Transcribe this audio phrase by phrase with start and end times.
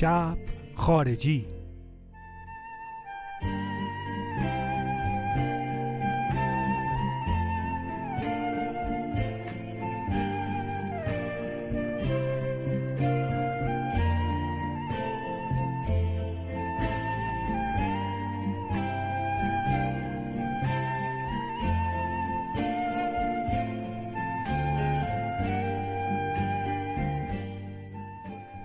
[0.00, 0.38] شب
[0.74, 1.46] خارجی.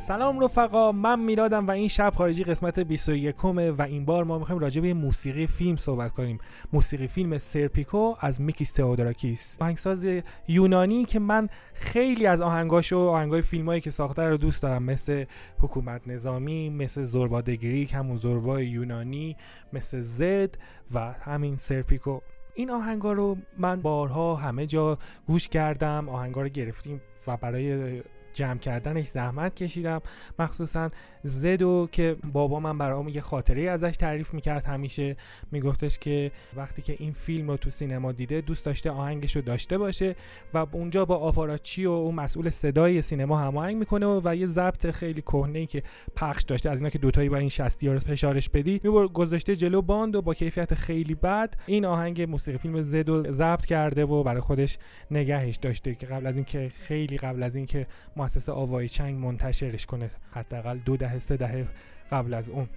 [0.08, 4.62] سلام رفقا من میلادم و این شب خارجی قسمت 21 و این بار ما می‌خوایم
[4.62, 6.38] راجع به موسیقی فیلم صحبت کنیم.
[6.74, 10.08] موسیقی فیلم سرپیکو از میکیس تئودوراکیس آهنگساز
[10.48, 15.26] یونانی که من خیلی از آهنگاش و آهنگای فیلمایی که ساخته رو دوست دارم مثل
[15.60, 19.36] حکومت نظامی مثل زوربا گریک همون زوربا یونانی
[19.74, 20.58] مثل زد
[20.94, 22.20] و همین سرپیکو.
[22.56, 24.98] این آهنگا رو من بارها همه جا
[25.28, 28.02] گوش کردم آهنگا رو گرفتیم و برای
[28.34, 30.02] جمع کردنش زحمت کشیدم.
[30.40, 30.90] مخصوصا
[31.24, 34.66] زدو که بابا من برام یه خاطره ازش تعریف می‌کرد.
[34.66, 35.16] همیشه
[35.52, 39.78] میگفتش که وقتی که این فیلم رو تو سینما دیده دوست داشته آهنگش رو داشته
[39.78, 40.16] باشه
[40.54, 45.22] و اونجا با آفاراچی و اون مسئول صدای سینما هماهنگ می‌کنه و یه ضبط خیلی
[45.22, 45.84] کهنه که
[46.16, 46.70] پخش داشته.
[46.70, 50.22] از اینا که دوتایی با این 60 رو فشارش بدی میبر گذاشته جلو باند و
[50.22, 54.78] با کیفیت خیلی بد این آهنگ موسیقی فیلم زدو ضبط کرده و برای خودش
[55.12, 57.88] نگهش داشته که قبل از اینکه خیلی قبل از اینکه
[58.24, 61.68] مؤسسه آوای چنگ منتشرش کنه حداقل دو دهه سه دهه
[62.12, 62.70] قبل از اون.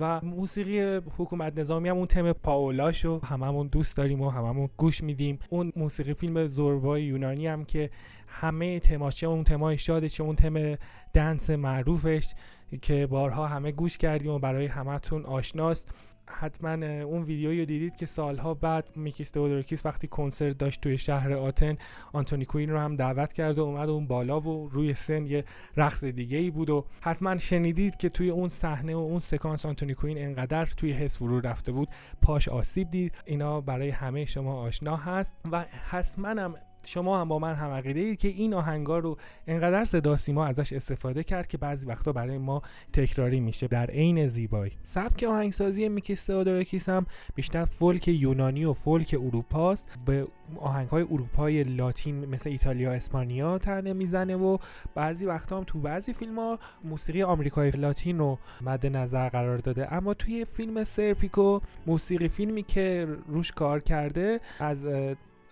[0.00, 5.38] و موسیقی حکومت نظامی هم اون تم پاولاشو هممون دوست داریم و هممون گوش میدیم.
[5.48, 7.90] اون موسیقی فیلم زوربای یونانی هم که
[8.28, 10.76] همه تماشه اون تمای شاده چه اون تم
[11.12, 12.34] دنس معروفش
[12.82, 15.88] که بارها همه گوش کردیم و برای همتون آشناست.
[16.30, 21.32] حتما اون ویدیویی رو دیدید که سالها بعد میکیس تئودوراکیس وقتی کنسرت داشت توی شهر
[21.32, 21.76] آتن
[22.12, 25.44] آنتونی کوین رو هم دعوت کرد و اومد اون بالا و روی سن یه
[25.76, 29.94] رقص دیگه ای بود و حتما شنیدید که توی اون صحنه و اون سکانس آنتونی
[29.94, 31.88] کوین انقدر توی حس فرو رفته بود
[32.22, 33.12] پاش آسیب دید.
[33.24, 36.54] اینا برای همه شما آشنا هست و حتما هم
[36.84, 40.72] شما هم با من هم عقیده اید که این آهنگا رو انقدر صدا سیما ازش
[40.72, 43.68] استفاده کرد که بعضی وقتا برای ما تکراری میشه.
[43.68, 44.72] در عین زیبایی.
[44.82, 49.88] سبک آهنگسازی میکیس تئودوراکیس هم بیشتر فولک یونانی و فولک اروپاست.
[50.06, 50.26] به
[50.60, 54.58] آهنگهای اروپای لاتین مثل ایتالیا اسپانیا ترنه می‌زنه و
[54.94, 59.94] بعضی وقتا هم تو بعضی فیلم ها موسیقی آمریکای لاتین رو مد نظر قرار داده.
[59.94, 64.86] اما توی فیلم سرفیکو موسیقی فیلمی که روش کار کرده از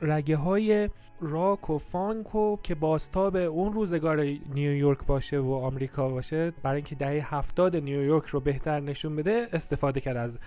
[0.02, 0.88] رگه های
[1.20, 4.20] راک و فانک و که باستاب اون روزگار
[4.54, 10.00] نیویورک باشه و آمریکا باشه برای اینکه دهه هفتاد نیویورک رو بهتر نشون بده استفاده
[10.00, 10.38] کرد از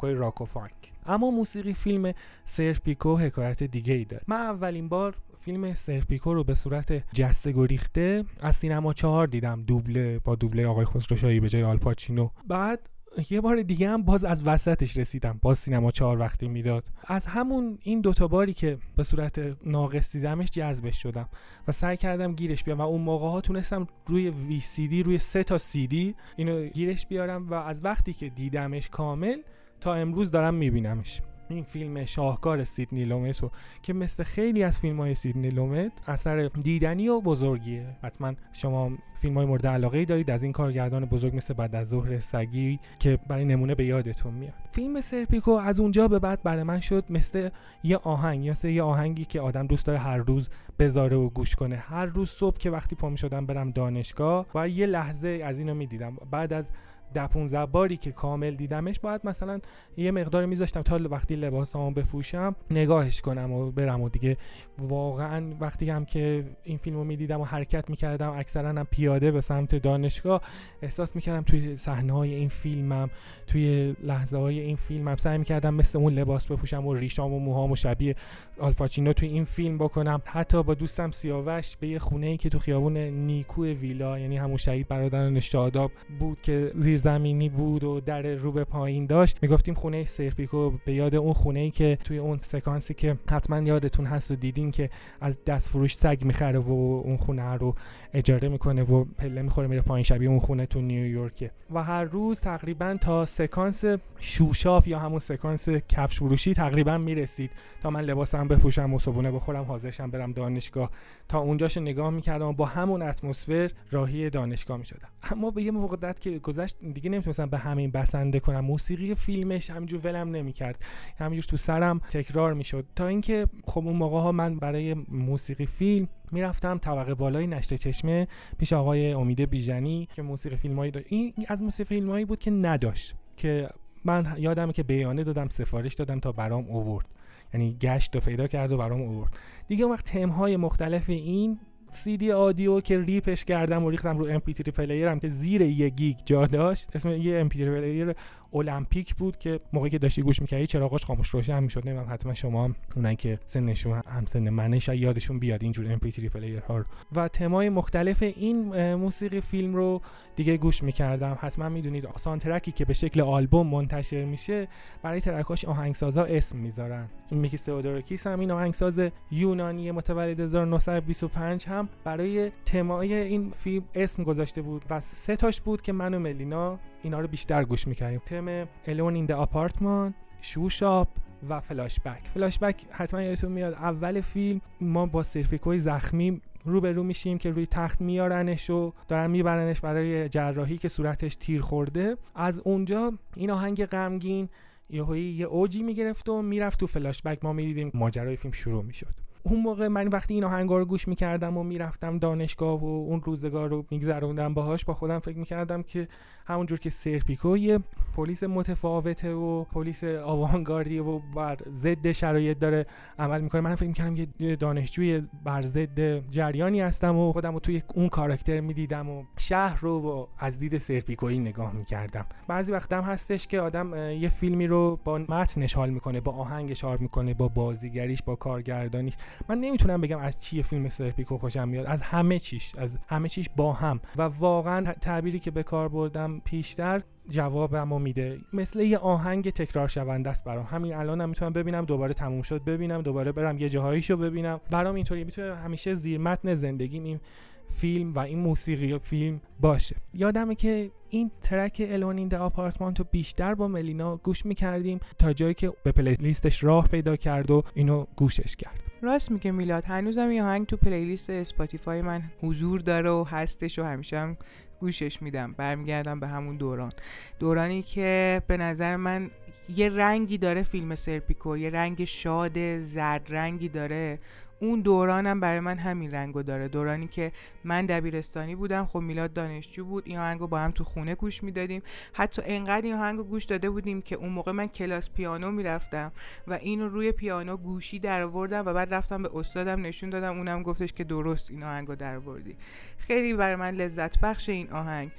[0.00, 0.92] های راک و فانک.
[1.06, 2.12] اما موسیقی فیلم
[2.44, 4.22] سرپیکو حکایت دیگه ای داره.
[4.26, 10.18] من اولین بار فیلم سرپیکو رو به صورت جسته گریخته از سینما چهار دیدم دوبله
[10.18, 12.28] با دوبله آقای خسروشاهی به جای آلپاچینو.
[12.48, 12.90] بعد
[13.30, 16.84] یه بار دیگه هم باز از وسطش رسیدم باز سینما چهار وقتی می‌داد.
[17.06, 21.28] از همون این دوتا باری که به صورت ناقص دیدمش جذبش شدم
[21.68, 25.18] و سعی کردم گیرش بیارم و اون موقع ها تونستم روی وی سی دی روی
[25.18, 29.36] سه تا سی دی اینو گیرش بیارم و از وقتی که دیدمش کامل
[29.80, 31.20] تا امروز دارم میبینمش.
[31.54, 33.50] این فیلم شاهکار سیدنی لومتو
[33.82, 37.96] که مثل خیلی از فیلم های سیدنی لومت اثر دیدنی و بزرگیه.
[38.02, 41.88] حتما شما فیلم های مورد علاقه ای دارید از این کارگردان بزرگ مثل بعد از
[41.88, 44.54] ظهر سگی که برای نمونه به یادتون میاد.
[44.72, 47.48] فیلم سرپیکو از اونجا به بعد برای من شد مثل
[47.82, 51.76] یه آهنگ یا یه آهنگی که آدم دوست داره هر روز بذاره و گوش کنه.
[51.76, 56.16] هر روز صبح که وقتی پا شدم برم دانشگاه و یه لحظه از اینو می‌دیدم.
[56.30, 56.72] بعد از
[57.14, 59.60] ده 15 باری که کامل دیدمش باید مثلا
[59.96, 64.36] یه مقدار میذاشتم تا وقتی لباسامو بفروشم نگاهش کنم و برم و دیگه.
[64.78, 69.74] واقعا وقتی هم که این فیلمو می‌دیدم و حرکت می‌کردم اکثرا هم پیاده به سمت
[69.74, 70.40] دانشگاه
[70.82, 73.10] احساس می‌کردم توی صحنه های این فیلمم
[73.46, 77.70] توی لحظه های این فیلمم سعی می‌کردم مثل اون لباس بپوشم و ریشام و موهام
[77.70, 78.14] و شبیه
[78.60, 80.22] آلپاچینو توی این فیلم بکنم.
[80.24, 84.56] حتی با دوستم سیاوش به یه خونه ای که تو خیابون نیکو ویلا یعنی همون
[84.56, 89.38] شهید برادران شاداب بود که زیر زمینی بود و در رو به پایین داشت.
[89.42, 94.06] می‌گفتیم خونه سرپیکو به یاد اون خونه ای که توی اون سکانسی که حتما یادتون
[94.06, 96.72] هست و دیدین که از دست فروش سگ می‌خره و
[97.04, 97.74] اون خونه رو
[98.14, 101.50] اجاره می‌کنه و پله می‌خوره میره پایین شبیه اون خونه تو نیویورکه.
[101.70, 103.84] و هر روز تقریبا تا سکانس
[104.20, 107.50] شوشاف یا همون سکانس کفش فروشی تقریبا می‌رسید.
[107.82, 110.90] تا من لباسم بپوشم و صبونه بخورم حاضرشم برم دانشگاه.
[111.28, 115.08] تا اونجاش نگاه می‌کردم با همون اتمسفر راهی دانشگاه می‌شدم.
[115.30, 118.60] اما به یه مقدت که گذشت دیگه نمی‌تونستم به همین بسنده کنم.
[118.60, 120.84] موسیقی فیلمش همینجور ولم نمی‌کرد.
[121.18, 122.86] همینجور تو سرم تکرار می‌شد.
[122.96, 126.78] تا اینکه خب اون موقع ها من برای موسیقی فیلم می‌رفتم.
[126.78, 128.28] طبقه بالای نشت چشمه
[128.58, 131.06] پیش آقای امید بیژنی که موسیقی فیلمایی داشت.
[131.08, 133.14] این از موسیقی فیلمایی بود که نداشت.
[133.36, 133.68] که
[134.04, 137.06] من یادمه که بیانه دادم سفارش دادم تا برام اوورد
[137.54, 139.38] یعنی گشت و پیدا کرد و برام اوورد
[139.68, 141.58] دیگه وقت تمهای مختلف این
[142.04, 145.88] دی audio که rip ش کردم و ریختم رو ام پی پلیرم که زیر یه
[145.88, 148.14] گیگ جا داشت اسم یه MP player
[148.54, 151.88] المپیک بود که موقعی که داشتی گوش می‌کردی چراغاش خاموش روشن می‌شد.
[151.88, 156.28] نمی‌دونم حتما شما هم اونایی که سنشون هم سن منه شاید یادشون بیاد اینجور MP
[156.28, 156.84] player ها
[157.16, 160.00] و تمای مختلف این موسیقی فیلم رو
[160.36, 161.38] دیگه گوش می‌کردم.
[161.40, 164.68] حتما می‌دونید soundtrack ی که به شکل آلبوم منتشر میشه
[165.02, 167.08] برای ترکاش آهنگسازا اسم می‌ذارن.
[167.30, 169.00] میکیس تئودوروکیس هم این آهنگساز
[169.30, 174.84] یونانی متولد 1925 هم برای تمای این فیلم اسم گذاشته بود.
[174.90, 178.20] و سه تاش بود که من و ملینا اینا رو بیشتر گوش می‌کردیم.
[178.24, 181.08] تم الون این آپارتمان شوشاپ
[181.48, 186.80] و فلاش بک فلاش بک حتما یادتون میاد اول فیلم ما با سرپیکوی زخمی رو
[186.80, 191.60] به رو میشیم که روی تخت میارنش و دارن میبرنش برای جراحی که صورتش تیر
[191.60, 192.16] خورده.
[192.34, 194.48] از اونجا این آهنگ غمگین
[194.90, 199.14] یهویی یه اوجی می‌گرفت و می‌رفت تو فلاش بک ما می‌دیدیم ماجرای فیلم شروع می‌شد.
[199.42, 203.68] اون موقع من وقتی این آهنگا رو گوش می‌کردم و می‌رفتم دانشگاه و اون روزگار
[203.68, 206.08] رو میگذروندم باهاش با خودم فکر می‌کردم که
[206.46, 207.78] همونجور که سرپیکو یه
[208.16, 212.86] پلیس متفاوته و پلیس آوانگاردی و بر ضد شرایط داره
[213.18, 213.60] عمل می‌کنه.
[213.60, 218.60] من فکر می‌کردم یه دانشجوی بر ضد جریانی هستم و خودم رو توی اون کاراکتر
[218.60, 222.26] می‌دیدم و شهر رو از دید سرپیکویی نگاه می‌کردم.
[222.48, 226.98] بعضی وقتم هستش که آدم یه فیلمی رو با متنش حال می‌کنه با آهنگش حال
[227.00, 229.14] می‌کنه با بازیگریش با کارگردانیش.
[229.48, 233.48] من نمی‌تونم بگم از چیه فیلم سرپیکو خوشم میاد از همه چیش از همه چیش
[233.56, 234.00] با هم.
[234.16, 238.38] و واقعا تعبیری که به کار بردم پیشتر جوابمو میده.
[238.52, 240.64] مثل یه آهنگ تکرار شونده است برام.
[240.64, 244.60] همین الان هم می‌تونم ببینم دوباره تموم شد ببینم دوباره برم یه جاهاییشو ببینم.
[244.70, 247.20] برام اینطوری می‌تونه همیشه زیر متن زندگیم این
[247.70, 249.96] فیلم و این موسیقی فیلم باشه.
[250.14, 255.54] یادمه که این track Alone in Apartment رو بیشتر با ملینا گوش می‌کردیم تا جایی
[255.54, 258.82] که به playlist ش راه پیدا کرد و اینو گوشش کرد.
[259.02, 263.82] راست میگه میلاد هنوزم یه آهنگ تو playlist Spotify من حضور داره و هستش و
[263.84, 264.36] همیشه هم
[264.80, 265.52] گوشش میدم.
[265.52, 266.92] برمیگردم به همون دوران.
[267.38, 269.30] دورانی که به نظر من
[269.76, 274.18] یه رنگی داره فیلم سرپیکو یه رنگ شاد زرد رنگی داره.
[274.60, 276.68] اون دورانم برای من همین رنگو داره.
[276.68, 277.32] دورانی که
[277.64, 280.02] من دبیرستانی بودم خب میلاد دانشجو بود.
[280.06, 281.82] این آهنگو با هم تو خونه گوش می‌دادیم.
[282.12, 286.12] حتی انقدر این آهنگو گوش داده بودیم که اون موقع من کلاس پیانو می‌رفتم
[286.46, 290.38] و اینو روی پیانو گوشی در آوردم و بعد رفتم به استادم نشون دادم.
[290.38, 292.56] اونم گفتش که درست این آهنگو در آوردی
[292.98, 295.10] خیلی برای من لذت بخش این آهنگ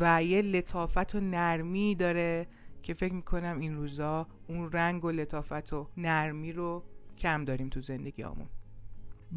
[0.00, 2.46] و یه لطافت و نرمی داره
[2.82, 6.82] که فکر می‌کنم این روزا اون رنگ و لطافت و نرمی رو
[7.18, 8.46] کم داریم تو زندگی آمون.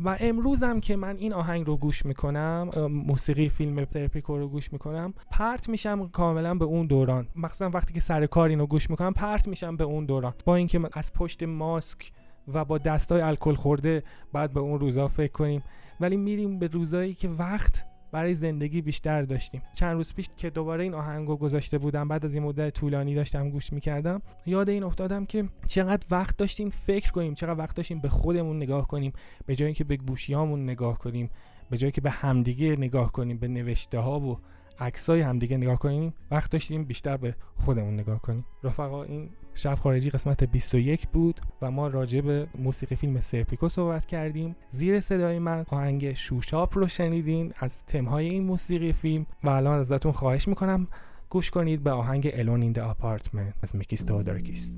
[0.03, 5.13] و امروزم که من این آهنگ رو گوش می‌کنم موسیقی فیلم ترپیکو رو گوش می‌کنم
[5.31, 7.27] پرت میشم کاملا به اون دوران.
[7.35, 10.33] مخصوصا وقتی که سر کار اینو گوش می‌کنم پرت میشم به اون دوران.
[10.45, 12.11] با اینکه از پشت ماسک
[12.47, 14.03] و با دستای الکل خورده
[14.33, 15.63] بعد به اون روزا فکر کنیم.
[15.99, 19.61] ولی میریم به روزایی که وقت برای زندگی بیشتر داشتیم.
[19.73, 23.49] چند روز پیش که دوباره این آهنگو گذاشته بودم بعد از این مدت طولانی داشتم
[23.49, 28.09] گوش می‌کردم یاد این افتادم که چقدر وقت داشتیم فکر کنیم چقدر وقت داشتیم به
[28.09, 29.13] خودمون نگاه کنیم
[29.45, 31.29] به جای اینکه به گوشیامون نگاه کنیم
[31.69, 34.39] به جایی که به همدیگه نگاه کنیم به نوشته ها و
[34.79, 38.45] عکسای همدیگه نگاه کنیم وقت داشتیم بیشتر به خودمون نگاه کنیم.
[38.63, 44.05] رفقا این شب خارجی قسمت 21 بود و ما راجع به موسیقی فیلم سرپیکو صحبت
[44.05, 44.55] کردیم.
[44.69, 50.11] زیر صدای من آهنگ شوشاپ رو شنیدین از تمهای این موسیقی فیلم و الان ازتون
[50.11, 50.87] خواهش می‌کنم
[51.29, 54.75] گوش کنید به آهنگ الون این د آپارتمنت از میکیس تودرکیست